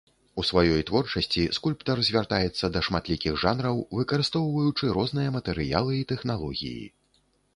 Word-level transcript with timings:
У 0.41 0.43
сваёй 0.49 0.81
творчасці 0.89 1.41
скульптар 1.57 2.01
звяртаецца 2.07 2.69
да 2.77 2.83
шматлікіх 2.87 3.37
жанраў, 3.43 3.77
выкарыстоўваючы 3.99 4.85
розныя 4.97 5.29
матэрыялы 5.37 5.91
і 6.01 6.07
тэхналогіі. 6.13 6.83